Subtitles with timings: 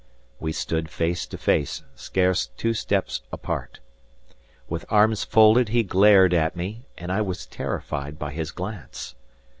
[0.39, 3.79] We stood face to face scarce two steps apart.
[4.67, 9.13] With arms folded, he glared at me, and I was terrified by his glance.